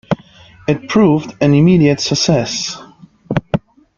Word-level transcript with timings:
It 0.67 0.89
proved 0.89 1.35
an 1.41 1.53
immediate 1.53 1.99
success. 2.01 2.75